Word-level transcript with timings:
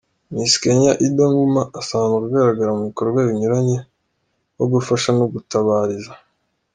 Miss 0.31 0.53
Kenya 0.61 0.91
Idah 1.05 1.31
Nguma, 1.31 1.61
asanzwe 1.79 2.15
agaragara 2.29 2.71
mu 2.77 2.83
bikorwa 2.89 3.19
binyuranye 3.27 3.77
bo 4.57 4.65
gufasha 4.73 5.09
no 5.17 5.25
gutabariza. 5.33 6.11